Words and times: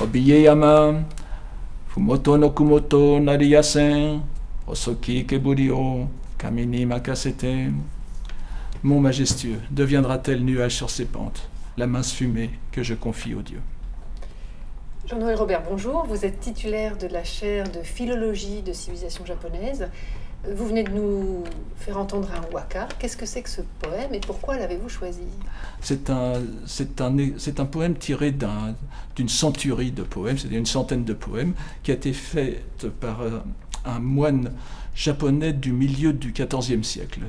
Obiyeyama, 0.00 1.02
Fumoto 1.88 2.36
no 2.36 2.50
Kumoto 2.50 3.18
Nariyasen, 3.18 4.20
Osoki 4.66 5.26
Keburio, 5.26 6.08
Kamini 6.38 6.86
Makasete. 6.86 7.72
Mon 8.84 9.00
majestueux, 9.00 9.58
deviendra-t-elle 9.72 10.44
nuage 10.44 10.76
sur 10.76 10.88
ses 10.88 11.06
pentes, 11.06 11.48
la 11.76 11.88
mince 11.88 12.12
fumée 12.12 12.50
que 12.70 12.84
je 12.84 12.94
confie 12.94 13.34
au 13.34 13.42
Dieu? 13.42 13.60
Jean-Noël 15.06 15.34
Robert, 15.34 15.62
bonjour. 15.68 16.06
Vous 16.06 16.24
êtes 16.24 16.38
titulaire 16.38 16.96
de 16.96 17.08
la 17.08 17.24
chaire 17.24 17.68
de 17.68 17.82
philologie 17.82 18.62
de 18.62 18.72
civilisation 18.72 19.26
japonaise. 19.26 19.88
Vous 20.46 20.66
venez 20.66 20.84
de 20.84 20.90
nous 20.90 21.44
faire 21.76 21.98
entendre 21.98 22.28
un 22.32 22.54
waka. 22.54 22.88
Qu'est-ce 22.98 23.16
que 23.16 23.26
c'est 23.26 23.42
que 23.42 23.50
ce 23.50 23.60
poème 23.80 24.14
et 24.14 24.20
pourquoi 24.20 24.56
l'avez-vous 24.56 24.88
choisi? 24.88 25.22
C'est 25.80 26.10
un, 26.10 27.66
poème 27.70 27.96
tiré 27.96 28.30
d'un, 28.30 28.74
d'une 29.16 29.28
centurie 29.28 29.90
de 29.90 30.02
poèmes, 30.02 30.38
c'est-à-dire 30.38 30.60
une 30.60 30.66
centaine 30.66 31.04
de 31.04 31.12
poèmes, 31.12 31.54
qui 31.82 31.90
a 31.90 31.94
été 31.94 32.12
fait 32.12 32.62
par 33.00 33.22
euh, 33.22 33.40
un 33.84 33.98
moine 33.98 34.52
japonais 34.94 35.52
du 35.52 35.72
milieu 35.72 36.12
du 36.12 36.32
XIVe 36.32 36.82
siècle. 36.82 37.20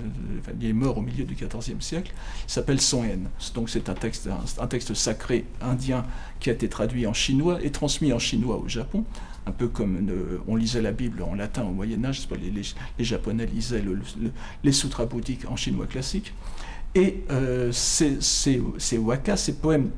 Il 0.60 0.68
est 0.68 0.74
mort 0.74 0.98
au 0.98 1.02
milieu 1.02 1.24
du 1.24 1.36
XIVe 1.36 1.82
siècle. 1.82 2.12
Il 2.48 2.52
s'appelle 2.52 2.82
Son 2.82 3.04
En. 3.04 3.54
Donc 3.54 3.70
c'est 3.70 3.90
un 3.90 3.94
texte, 3.94 4.28
un, 4.60 4.68
texte 4.68 4.96
sacré 4.96 5.46
indien 5.62 6.04
qui 6.40 6.50
a 6.50 6.54
été 6.54 6.68
traduit 6.68 7.06
en 7.06 7.14
chinois 7.14 7.60
et 7.64 7.72
transmis 7.72 8.12
en 8.12 8.20
chinois 8.20 8.58
au 8.58 8.68
Japon. 8.68 9.04
Un 9.50 9.52
peu 9.52 9.68
comme 9.68 10.08
on 10.48 10.56
lisait 10.56 10.80
la 10.80 10.92
Bible 10.92 11.24
en 11.24 11.34
latin 11.34 11.64
au 11.64 11.72
Moyen 11.72 12.06
Âge, 12.06 12.28
les, 13.00 13.04
Japonais 13.04 13.48
lisaient 13.48 13.84
les 14.64 14.72
sutras 14.72 15.08
bouddhiques 15.08 15.50
en 15.50 15.56
chinois 15.56 15.88
classique. 15.88 16.36
Et 16.94 17.24
euh, 17.32 17.72
ces, 17.72 18.22
ces, 18.22 18.62
ces 18.78 19.00
ces 19.38 19.54
poèmes 19.54 19.90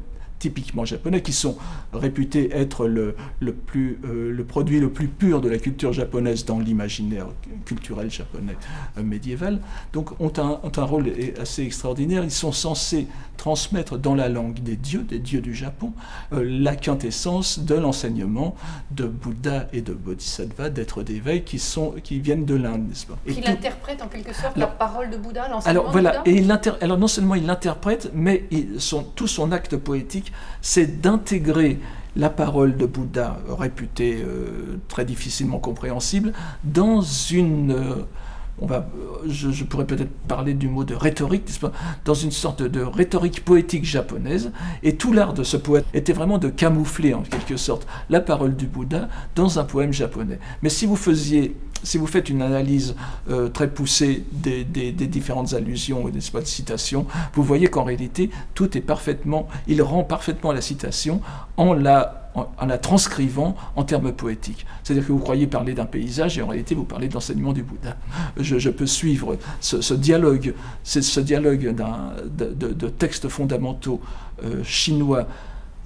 typiquement 0.42 0.86
japonais, 0.86 1.22
qui 1.22 1.34
sont 1.34 1.56
réputés 1.94 2.50
être 2.52 2.88
le, 2.88 3.16
le, 3.40 3.54
plus, 3.54 4.00
euh, 4.06 4.32
le 4.32 4.44
produit 4.44 4.80
le 4.80 4.90
plus 4.90 5.08
pur 5.08 5.40
de 5.40 5.48
la 5.48 5.60
culture 5.60 5.94
japonaise 5.94 6.46
dans 6.46 6.58
l'imaginaire 6.58 7.28
culturel 7.66 8.10
japonais 8.10 8.58
euh, 8.98 9.04
médiéval, 9.04 9.60
donc 9.94 10.20
ont 10.20 10.34
un, 10.38 10.60
ont 10.64 10.72
un 10.76 10.84
rôle 10.84 11.14
assez 11.40 11.64
extraordinaire. 11.64 12.24
Ils 12.24 12.32
sont 12.32 12.52
censés 12.52 13.08
transmettre 13.38 13.98
dans 13.98 14.16
la 14.16 14.30
langue 14.30 14.60
des 14.60 14.76
dieux, 14.76 15.04
des 15.04 15.20
dieux 15.20 15.42
du 15.42 15.54
Japon, 15.54 15.94
euh, 16.34 16.44
la 16.44 16.76
quintessence 16.76 17.60
de 17.60 17.76
l'enseignement 17.76 18.56
de 18.92 19.06
Bouddha 19.06 19.68
et 19.74 19.82
de 19.82 19.94
Bodhisattva, 19.94 20.70
d'êtres 20.70 21.04
d'éveil 21.04 21.44
qui, 21.44 21.60
sont, 21.60 21.96
qui 22.04 22.20
viennent 22.20 22.46
de 22.46 22.56
l'Inde, 22.56 22.88
n'est-ce 22.90 23.06
pas? 23.06 23.18
Qui 23.28 23.48
interprète 23.48 24.02
en 24.02 24.08
quelque 24.08 24.34
sorte 24.34 24.58
la 24.58 24.68
parole 24.68 25.12
de 25.12 25.18
Bouddha, 25.18 25.48
l'enseignement 25.50 25.82
Alors 25.82 25.92
voilà, 25.92 26.12
de 26.12 26.18
Bouddha. 26.18 26.32
Et 26.32 26.38
il 26.38 26.76
alors 26.82 26.98
non 26.98 27.08
seulement 27.08 27.36
il 27.36 27.46
l'interprète, 27.46 28.12
mais 28.14 28.46
il, 28.50 28.82
son, 28.82 29.04
tout 29.04 29.28
son 29.28 29.52
acte 29.52 29.78
poétique 29.78 30.31
c'est 30.62 31.02
d'intégrer 31.02 31.80
la 32.16 32.30
parole 32.30 32.76
de 32.76 32.86
Bouddha, 32.86 33.40
réputée 33.48 34.22
euh, 34.22 34.80
très 34.88 35.06
difficilement 35.06 35.60
compréhensible, 35.60 36.34
dans 36.64 37.02
une... 37.02 38.06
On 38.60 38.68
va, 38.68 38.88
je, 39.28 39.64
pourrais 39.64 39.88
peut-être 39.88 40.12
parler 40.28 40.54
du 40.54 40.68
mot 40.68 40.84
de 40.84 40.94
rhétorique, 40.94 41.50
dans 42.06 42.14
une 42.14 42.32
sorte 42.32 42.62
de 42.62 42.82
rhétorique 42.82 43.44
poétique 43.44 43.86
japonaise. 43.86 44.52
Et 44.84 44.96
tout 44.96 45.14
l'art 45.14 45.34
de 45.34 45.44
ce 45.44 45.58
poète 45.58 45.86
était 45.94 46.14
vraiment 46.14 46.38
de 46.38 46.50
camoufler, 46.50 47.14
en 47.14 47.24
quelque 47.24 47.58
sorte, 47.58 47.88
la 48.10 48.22
parole 48.22 48.56
du 48.56 48.68
Bouddha 48.68 49.10
dans 49.36 49.58
un 49.58 49.64
poème 49.64 49.94
japonais. 49.94 50.40
Mais 50.62 50.70
si 50.70 50.86
vous 50.86 50.96
faisiez 50.96 51.56
si 51.84 51.98
vous 51.98 52.08
faites 52.08 52.30
une 52.30 52.42
analyse 52.42 52.96
euh, 53.30 53.50
très 53.50 53.68
poussée 53.68 54.24
des, 54.32 54.64
différentes 54.64 55.54
allusions 55.54 56.08
et 56.08 56.12
des 56.12 56.22
citations, 56.46 57.06
vous 57.34 57.44
voyez 57.44 57.68
qu'en 57.68 57.84
réalité, 57.84 58.30
tout 58.54 58.78
est 58.78 58.82
parfaitement, 58.82 59.48
il 59.68 59.82
rend 59.82 60.04
parfaitement 60.04 60.52
la 60.52 60.62
citation 60.62 61.22
en 61.58 61.74
la 61.74 62.21
en, 62.36 62.66
la 62.66 62.78
transcrivant 62.78 63.56
en 63.76 63.84
termes 63.84 64.12
poétiques. 64.12 64.66
C'est-à-dire 64.84 65.06
que 65.06 65.12
vous 65.12 65.20
croyez 65.20 65.48
parler 65.48 65.74
d'un 65.74 65.86
paysage 65.86 66.38
et 66.38 66.42
en 66.42 66.48
réalité 66.48 66.76
vous 66.76 66.84
parlez 66.84 67.08
de 67.08 67.14
l'enseignement 67.14 67.54
du 67.54 67.64
Bouddha. 67.64 67.96
Je, 68.38 68.70
peux 68.70 68.88
suivre 68.88 69.38
ce, 69.60 69.94
dialogue, 69.94 70.54
ce 70.84 71.20
dialogue 71.20 71.76
de, 71.76 72.54
de, 72.54 72.90
textes 72.90 73.28
fondamentaux 73.28 74.02
euh, 74.44 74.64
chinois 74.64 75.28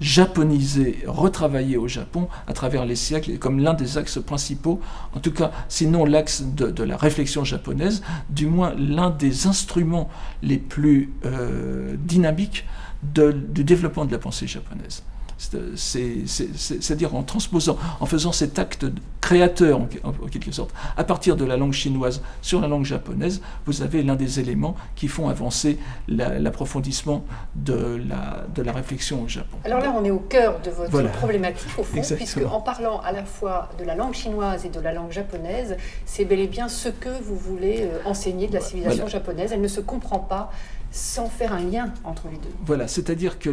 japonisé, 0.00 0.98
retravaillé 1.06 1.76
au 1.78 1.88
Japon 1.88 2.28
à 2.46 2.52
travers 2.52 2.84
les 2.84 2.96
siècles 2.96 3.38
comme 3.38 3.60
l'un 3.60 3.72
des 3.72 3.96
axes 3.96 4.20
principaux, 4.20 4.80
en 5.14 5.20
tout 5.20 5.32
cas 5.32 5.52
sinon 5.68 6.04
l'axe 6.04 6.42
de, 6.42 6.82
la 6.82 6.96
réflexion 6.96 7.44
japonaise, 7.44 8.02
du 8.28 8.46
moins 8.46 8.74
l'un 8.76 9.10
des 9.10 9.46
instruments 9.46 10.10
les 10.42 10.58
plus 10.58 11.12
euh, 11.24 11.96
dynamiques 11.98 12.66
du 13.02 13.64
développement 13.64 14.04
de 14.04 14.12
la 14.12 14.18
pensée 14.18 14.46
japonaise 14.46 15.02
c'est-à-dire 15.38 17.14
en 17.14 17.22
transposant, 17.22 17.76
en 18.00 18.06
faisant 18.06 18.32
cet 18.32 18.58
acte 18.58 18.86
créateur 19.20 19.80
en, 19.80 19.86
quelque 20.30 20.52
sorte, 20.52 20.72
à 20.96 21.04
partir 21.04 21.36
de 21.36 21.44
la 21.44 21.56
langue 21.56 21.72
chinoise 21.72 22.22
sur 22.42 22.60
la 22.60 22.68
langue 22.68 22.84
japonaise, 22.84 23.42
vous 23.66 23.82
avez 23.82 24.02
l'un 24.02 24.14
des 24.14 24.40
éléments 24.40 24.76
qui 24.94 25.08
font 25.08 25.28
avancer 25.28 25.78
l'approfondissement 26.08 27.24
de 27.54 28.00
la, 28.08 28.44
de 28.54 28.62
la 28.62 28.72
réflexion 28.72 29.22
au 29.22 29.28
Japon. 29.28 29.58
Alors 29.64 29.80
là, 29.80 29.94
on 29.96 30.04
est 30.04 30.10
au 30.10 30.20
cœur 30.20 30.60
de 30.60 30.70
votre 30.70 31.10
problématique, 31.12 31.68
au 31.78 31.82
fond, 31.82 32.00
puisque 32.14 32.42
en 32.50 32.60
parlant 32.60 33.00
à 33.00 33.12
la 33.12 33.24
fois 33.24 33.68
de 33.78 33.84
la 33.84 33.94
langue 33.94 34.14
chinoise 34.14 34.64
et 34.64 34.68
de 34.68 34.80
la 34.80 34.92
langue 34.92 35.12
japonaise, 35.12 35.76
c'est 36.04 36.24
bel 36.24 36.40
et 36.40 36.46
bien 36.46 36.68
ce 36.68 36.88
que 36.88 37.10
vous 37.22 37.36
voulez 37.36 37.82
euh, 37.82 37.98
enseigner 38.04 38.46
de 38.48 38.54
la 38.54 38.60
civilisation 38.60 39.08
japonaise. 39.08 39.52
Elle 39.52 39.60
ne 39.60 39.68
se 39.68 39.80
comprend 39.80 40.18
pas 40.18 40.50
sans 40.96 41.28
faire 41.28 41.52
un 41.52 41.60
lien 41.60 41.92
entre 42.04 42.28
les 42.28 42.38
deux. 42.38 42.48
Voilà, 42.64 42.88
c'est-à-dire 42.88 43.38
que 43.38 43.50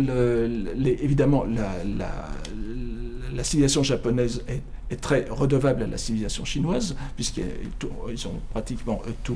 évidemment 1.04 1.44
la, 1.44 3.44
civilisation 3.44 3.84
japonaise 3.84 4.44
est, 4.48 4.62
très 5.02 5.26
redevable 5.28 5.82
à 5.82 5.88
la 5.88 5.98
civilisation 5.98 6.46
chinoise, 6.46 6.96
puisqu'ils 7.16 8.28
ont 8.28 8.40
pratiquement 8.52 9.02
euh, 9.08 9.34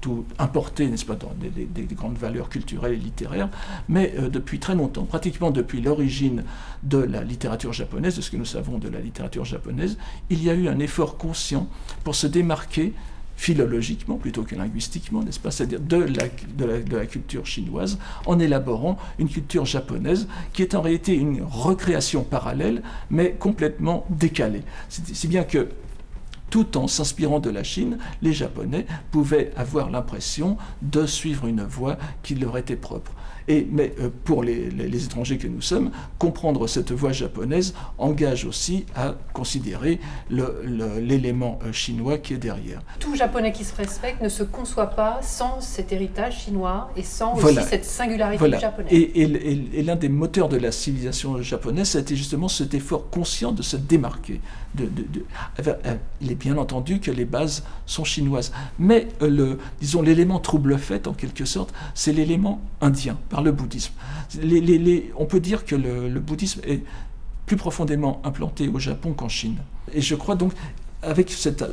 tout, 0.00 0.24
importé, 0.40 0.88
n'est-ce 0.88 1.04
pas, 1.04 1.14
dans 1.14 1.32
des, 1.38 1.84
grandes 1.94 2.18
valeurs 2.18 2.48
culturelles 2.48 2.94
et 2.94 2.96
littéraires, 2.96 3.50
mais 3.88 4.14
euh, 4.18 4.28
depuis 4.28 4.58
très 4.58 4.74
longtemps, 4.74 5.04
pratiquement 5.04 5.52
depuis 5.52 5.80
l'origine 5.80 6.42
de 6.82 6.98
la 6.98 7.22
littérature 7.22 7.72
japonaise, 7.72 8.16
de 8.16 8.20
ce 8.20 8.32
que 8.32 8.36
nous 8.36 8.44
savons 8.44 8.78
de 8.78 8.88
la 8.88 8.98
littérature 8.98 9.44
japonaise, 9.44 9.96
il 10.28 10.42
y 10.42 10.50
a 10.50 10.54
eu 10.54 10.66
un 10.66 10.80
effort 10.80 11.18
conscient 11.18 11.68
pour 12.02 12.16
se 12.16 12.26
démarquer 12.26 12.94
philologiquement 13.38 14.16
plutôt 14.16 14.42
que 14.42 14.56
linguistiquement, 14.56 15.22
n'est-ce 15.22 15.38
pas 15.38 15.52
C'est-à-dire 15.52 15.80
de 15.80 16.04
la, 16.90 17.06
culture 17.06 17.46
chinoise 17.46 17.96
en 18.26 18.40
élaborant 18.40 18.98
une 19.20 19.28
culture 19.28 19.64
japonaise 19.64 20.26
qui 20.52 20.62
est 20.62 20.74
en 20.74 20.82
réalité 20.82 21.14
une 21.14 21.42
recréation 21.48 22.24
parallèle, 22.24 22.82
mais 23.10 23.36
complètement 23.38 24.04
décalée. 24.10 24.62
Si 24.88 25.28
bien 25.28 25.44
que 25.44 25.68
tout 26.50 26.76
en 26.76 26.88
s'inspirant 26.88 27.38
de 27.38 27.50
la 27.50 27.62
Chine, 27.62 27.98
les 28.22 28.32
Japonais 28.32 28.86
pouvaient 29.12 29.52
avoir 29.56 29.88
l'impression 29.88 30.56
de 30.82 31.06
suivre 31.06 31.46
une 31.46 31.62
voie 31.62 31.96
qui 32.24 32.34
leur 32.34 32.58
était 32.58 32.74
propre. 32.74 33.12
Et, 33.48 33.66
mais 33.70 33.94
euh, 34.00 34.10
pour 34.24 34.44
les, 34.44 35.04
étrangers 35.04 35.38
que 35.38 35.46
nous 35.46 35.62
sommes, 35.62 35.90
comprendre 36.18 36.66
cette 36.66 36.92
voie 36.92 37.12
japonaise 37.12 37.74
engage 37.96 38.44
aussi 38.44 38.84
à 38.94 39.14
considérer 39.32 40.00
l'élément 40.30 41.58
euh, 41.64 41.72
chinois 41.72 42.18
qui 42.18 42.34
est 42.34 42.38
derrière. 42.38 42.82
Tout 43.00 43.16
japonais 43.16 43.52
qui 43.52 43.64
se 43.64 43.74
respecte 43.74 44.22
ne 44.22 44.28
se 44.28 44.42
conçoit 44.42 44.88
pas 44.88 45.20
sans 45.22 45.60
cet 45.60 45.92
héritage 45.92 46.44
chinois 46.44 46.90
et 46.96 47.02
sans 47.02 47.34
aussi 47.34 47.58
cette 47.62 47.84
singularité 47.84 48.50
japonaise. 48.58 48.92
Et, 48.92 49.22
et, 49.22 49.82
l'un 49.82 49.96
des 49.96 50.10
moteurs 50.10 50.48
de 50.48 50.58
la 50.58 50.70
civilisation 50.70 51.40
japonaise, 51.40 51.88
c'était 51.88 52.16
justement 52.16 52.48
cet 52.48 52.74
effort 52.74 53.08
conscient 53.08 53.52
de 53.52 53.62
se 53.62 53.76
démarquer. 53.76 54.40
De, 54.74 54.84
de, 54.84 55.24
euh, 55.66 55.94
il 56.20 56.30
est 56.30 56.34
bien 56.34 56.58
entendu 56.58 57.00
que 57.00 57.10
les 57.10 57.24
bases 57.24 57.64
sont 57.86 58.04
chinoises, 58.04 58.52
mais 58.78 59.08
le, 59.22 59.58
disons 59.80 60.02
l'élément 60.02 60.38
trouble-fait 60.38 61.06
en 61.06 61.14
quelque 61.14 61.46
sorte, 61.46 61.72
c'est 61.94 62.12
l'élément 62.12 62.60
indien 62.82 63.16
le 63.40 63.52
bouddhisme. 63.52 63.92
on 65.16 65.26
peut 65.26 65.40
dire 65.40 65.64
que 65.64 65.76
le, 65.76 66.20
bouddhisme 66.20 66.60
est 66.64 66.82
plus 67.46 67.56
profondément 67.56 68.20
implanté 68.24 68.68
au 68.68 68.78
Japon 68.78 69.12
qu'en 69.14 69.28
Chine. 69.28 69.56
Et 69.92 70.00
je 70.00 70.14
crois 70.14 70.34
donc, 70.34 70.52
avec 71.02 71.30
cette, 71.30 71.64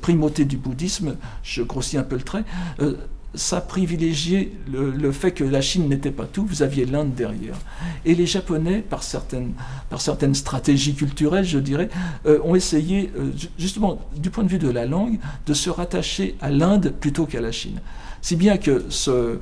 primauté 0.00 0.44
du 0.44 0.56
bouddhisme, 0.56 1.16
je 1.42 1.62
grossis 1.62 1.96
un 1.96 2.02
peu 2.02 2.16
le 2.16 2.22
trait, 2.22 2.44
euh, 2.80 2.96
ça 3.34 3.60
privilégiait 3.60 4.52
le, 4.70 5.12
fait 5.12 5.32
que 5.32 5.44
la 5.44 5.60
Chine 5.60 5.88
n'était 5.88 6.10
pas 6.10 6.24
tout, 6.24 6.46
vous 6.46 6.62
aviez 6.62 6.84
l'Inde 6.84 7.14
derrière. 7.14 7.56
Et 8.04 8.14
les 8.14 8.26
Japonais, 8.26 8.82
par 8.88 9.02
certaines, 9.02 9.52
par 9.90 10.00
certaines 10.00 10.34
stratégies 10.34 10.94
culturelles, 10.94 11.44
je 11.44 11.58
dirais, 11.58 11.88
euh, 12.26 12.38
ont 12.44 12.54
essayé, 12.54 13.10
euh, 13.16 13.30
justement, 13.58 14.00
du 14.16 14.30
point 14.30 14.44
de 14.44 14.48
vue 14.48 14.58
de 14.58 14.70
la 14.70 14.86
langue, 14.86 15.18
de 15.46 15.54
se 15.54 15.70
rattacher 15.70 16.36
à 16.40 16.50
l'Inde 16.50 16.92
plutôt 16.98 17.26
qu'à 17.26 17.40
la 17.40 17.52
Chine. 17.52 17.80
Si 18.20 18.36
bien 18.36 18.56
que 18.56 18.84
ce, 18.88 19.38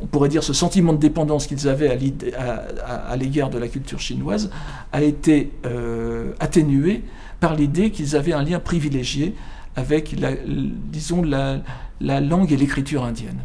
on 0.00 0.06
pourrait 0.06 0.28
dire 0.28 0.42
ce 0.42 0.52
sentiment 0.52 0.92
de 0.92 0.98
dépendance 0.98 1.46
qu'ils 1.46 1.68
avaient 1.68 1.88
à 2.36 3.16
l'égard 3.16 3.50
de 3.50 3.58
la 3.58 3.68
culture 3.68 4.00
chinoise 4.00 4.50
a 4.92 5.02
été 5.02 5.52
euh, 5.66 6.32
atténué 6.40 7.04
par 7.40 7.54
l'idée 7.54 7.90
qu'ils 7.90 8.16
avaient 8.16 8.32
un 8.32 8.42
lien 8.42 8.58
privilégié 8.58 9.34
avec, 9.76 10.18
la, 10.18 10.30
disons, 10.34 11.22
la, 11.22 12.20
langue 12.20 12.52
et 12.52 12.56
l'écriture 12.56 13.04
indienne. 13.04 13.40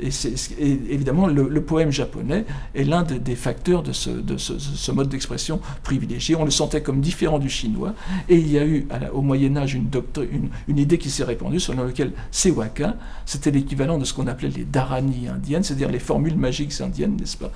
Et, 0.00 0.10
évidemment, 0.90 1.26
le, 1.26 1.60
poème 1.60 1.90
japonais 1.90 2.44
est 2.74 2.84
l'un 2.84 3.02
des, 3.02 3.34
facteurs 3.34 3.82
de, 3.82 3.92
ce, 3.92 4.10
de 4.10 4.36
ce, 4.36 4.92
mode 4.92 5.08
d'expression 5.08 5.60
privilégié. 5.82 6.36
On 6.36 6.44
le 6.44 6.50
sentait 6.50 6.82
comme 6.82 7.00
différent 7.00 7.38
du 7.38 7.48
chinois. 7.48 7.94
Et 8.28 8.36
il 8.36 8.50
y 8.50 8.58
a 8.58 8.66
eu, 8.66 8.86
au 9.12 9.22
Moyen-Âge, 9.22 9.74
une, 9.74 9.88
une, 10.68 10.78
idée 10.78 10.98
qui 10.98 11.10
s'est 11.10 11.24
répandue 11.24 11.60
selon 11.60 11.84
laquelle 11.84 12.12
ces 12.30 12.50
waka, 12.50 12.96
c'était 13.24 13.50
l'équivalent 13.50 13.98
de 13.98 14.04
ce 14.04 14.12
qu'on 14.12 14.26
appelait 14.26 14.50
les 14.50 14.64
dharani 14.64 15.28
indiennes, 15.28 15.62
c'est-à-dire 15.62 15.90
les 15.90 15.98
formules 15.98 16.36
magiques 16.36 16.80
indiennes, 16.80 17.16
n'est-ce 17.18 17.36
pas? 17.36 17.50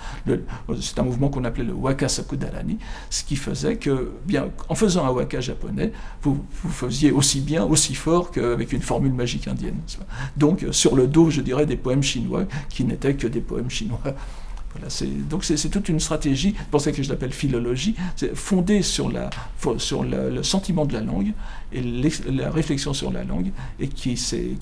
C'est 0.81 0.99
un 0.99 1.03
mouvement 1.03 1.29
qu'on 1.29 1.45
appelait 1.45 1.65
le 1.65 1.75
waka 1.75 2.09
sakudarani, 2.09 2.79
ce 3.11 3.23
qui 3.23 3.37
faisait 3.37 3.77
que, 3.77 4.13
en 4.69 4.75
faisant 4.75 5.07
un 5.07 5.11
waka 5.11 5.41
japonais, 5.41 5.93
vous 6.23 6.41
faisiez 6.71 7.13
aussi 7.13 7.41
bien, 7.41 7.65
aussi 7.65 7.95
fort 7.95 8.31
qu'avec 8.31 8.73
une 8.73 8.83
formule 8.83 9.13
magique 9.13 9.47
indienne. 9.47 9.77
Donc, 10.37 10.67
sur 10.71 10.97
le 10.97 11.07
dos, 11.07 11.31
je 11.31 11.41
dirais, 11.41 11.67
des 11.67 11.77
poèmes 11.77 12.03
chinois 12.03 12.30
qui 12.69 12.85
n'étaient 12.85 13.15
que 13.15 13.27
des 13.27 13.41
poèmes 13.41 13.71
chinois. 13.71 14.01
Voilà, 14.73 14.87
donc 15.29 15.43
c'est 15.45 15.69
toute 15.69 15.89
une 15.89 15.99
stratégie, 15.99 16.55
pour 16.71 16.81
ça 16.81 16.93
que 16.93 17.03
je 17.03 17.11
l'appelle 17.11 17.33
philologie, 17.33 17.97
fondée 18.35 18.83
sur, 18.83 19.11
la, 19.11 19.31
sur 19.79 20.05
le 20.05 20.43
sentiment 20.45 20.87
de 20.87 20.93
la 20.93 21.01
langue 21.01 21.33
et 21.73 21.83
la 22.31 22.51
réflexion 22.51 22.95
sur 22.95 23.11
la 23.11 23.25
langue, 23.25 23.51
et 23.81 23.89
qui 23.89 24.17
s'est 24.17 24.55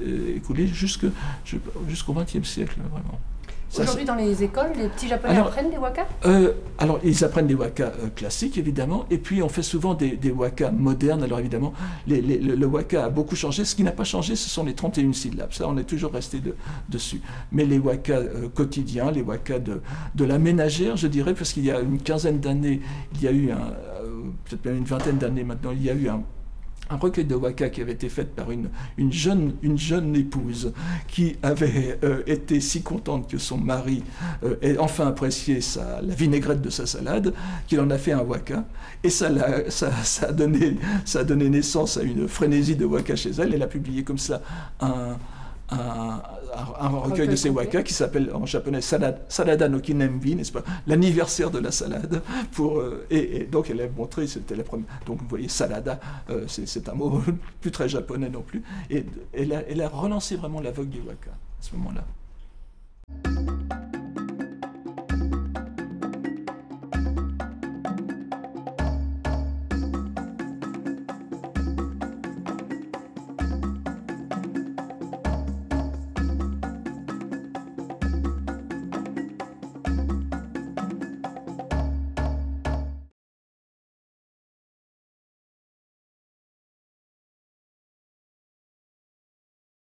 euh, 0.00 0.36
écoulée 0.36 0.68
jusqu'au 0.68 1.10
XXe 1.44 2.48
siècle, 2.48 2.76
vraiment. 2.92 3.18
Aujourd'hui, 3.78 4.04
dans 4.04 4.14
les 4.14 4.42
écoles, 4.42 4.70
les 4.76 4.88
petits 4.88 5.08
japonais 5.08 5.36
apprennent 5.36 5.70
des 5.70 5.76
waka? 5.76 6.06
euh, 6.24 6.52
Alors, 6.78 6.98
ils 7.04 7.24
apprennent 7.24 7.46
des 7.46 7.54
waka 7.54 7.84
euh, 7.84 8.08
classiques, 8.14 8.56
évidemment, 8.58 9.04
et 9.10 9.18
puis 9.18 9.42
on 9.42 9.48
fait 9.48 9.62
souvent 9.62 9.94
des, 9.94 10.16
des 10.16 10.30
waka 10.30 10.70
modernes. 10.70 11.22
Alors, 11.22 11.40
évidemment, 11.40 11.72
le, 12.08 12.64
waka 12.66 13.04
a 13.04 13.08
beaucoup 13.10 13.36
changé. 13.36 13.64
Ce 13.64 13.74
qui 13.74 13.82
n'a 13.82 13.92
pas 13.92 14.04
changé, 14.04 14.34
ce 14.36 14.48
sont 14.48 14.64
les 14.64 14.74
31 14.74 15.12
syllabes. 15.12 15.52
Ça, 15.52 15.68
on 15.68 15.76
est 15.76 15.84
toujours 15.84 16.12
resté 16.12 16.40
dessus. 16.88 17.20
Mais 17.52 17.64
les 17.64 17.78
waka 17.78 18.14
euh, 18.14 18.48
quotidiens, 18.48 19.10
les 19.10 19.22
waka 19.22 19.58
de, 19.58 19.82
de 20.14 20.24
la 20.24 20.38
ménagère, 20.38 20.96
je 20.96 21.08
dirais, 21.08 21.34
parce 21.34 21.52
qu'il 21.52 21.64
y 21.64 21.70
a 21.70 21.80
une 21.80 22.00
quinzaine 22.00 22.40
d'années, 22.40 22.80
il 23.16 23.22
y 23.22 23.28
a 23.28 23.32
eu 23.32 23.50
un, 23.50 23.72
peut-être 24.44 24.64
même 24.64 24.78
une 24.78 24.84
vingtaine 24.84 25.18
d'années 25.18 25.44
maintenant, 25.44 25.72
il 25.72 25.82
y 25.82 25.90
a 25.90 25.94
eu 25.94 26.08
un 26.08 26.22
un 26.90 26.96
recueil 26.96 27.24
de 27.24 27.34
waka 27.34 27.68
qui 27.68 27.80
avait 27.80 27.92
été 27.92 28.08
fait 28.08 28.34
par 28.34 28.50
une, 28.50 28.68
une, 28.96 29.12
jeune, 29.12 29.54
une 29.62 29.78
jeune 29.78 30.14
épouse 30.14 30.72
qui 31.08 31.36
avait 31.42 31.98
euh, 32.04 32.22
été 32.26 32.60
si 32.60 32.82
contente 32.82 33.28
que 33.28 33.38
son 33.38 33.58
mari 33.58 34.02
euh, 34.44 34.56
ait 34.62 34.78
enfin 34.78 35.08
apprécié 35.08 35.60
sa, 35.60 36.00
la 36.00 36.14
vinaigrette 36.14 36.62
de 36.62 36.70
sa 36.70 36.86
salade 36.86 37.32
qu'il 37.66 37.80
en 37.80 37.90
a 37.90 37.98
fait 37.98 38.12
un 38.12 38.22
waka. 38.22 38.64
Et 39.02 39.10
ça, 39.10 39.30
ça, 39.70 39.90
ça, 40.04 40.28
a 40.28 40.32
donné, 40.32 40.76
ça 41.04 41.20
a 41.20 41.24
donné 41.24 41.48
naissance 41.48 41.96
à 41.96 42.02
une 42.02 42.28
frénésie 42.28 42.76
de 42.76 42.84
waka 42.84 43.16
chez 43.16 43.30
elle. 43.30 43.54
Elle 43.54 43.62
a 43.62 43.68
publié 43.68 44.04
comme 44.04 44.18
ça 44.18 44.42
un, 44.80 45.16
un, 45.70 46.22
un, 46.78 46.88
recueil 46.88 47.28
de 47.28 47.36
ces 47.36 47.50
waka 47.50 47.82
qui 47.82 47.92
s'appelle 47.92 48.30
en 48.32 48.46
japonais 48.46 48.80
Salada 48.80 49.68
no 49.68 49.80
Kinembi, 49.80 50.36
n'est-ce 50.36 50.52
pas? 50.52 50.62
L'anniversaire 50.86 51.50
de 51.50 51.58
la 51.58 51.72
salade. 51.72 52.22
Pour, 52.52 52.78
euh, 52.78 53.06
et, 53.10 53.44
donc 53.44 53.70
elle 53.70 53.80
a 53.80 53.88
montré, 53.88 54.26
c'était 54.26 54.56
la 54.56 54.64
première. 54.64 54.86
Donc 55.06 55.20
vous 55.20 55.28
voyez, 55.28 55.48
salada, 55.48 55.98
euh, 56.30 56.44
c'est 56.46 56.88
un 56.88 56.94
mot 56.94 57.20
plus 57.60 57.70
très 57.70 57.88
japonais 57.88 58.28
non 58.28 58.42
plus. 58.42 58.62
Et 58.90 59.04
elle 59.32 59.52
a, 59.52 59.62
elle 59.68 59.82
a 59.82 59.88
relancé 59.88 60.36
vraiment 60.36 60.60
la 60.60 60.70
vogue 60.70 60.88
du 60.88 61.00
waka 61.00 61.30
à 61.30 61.62
ce 61.62 61.74
moment-là. 61.76 62.04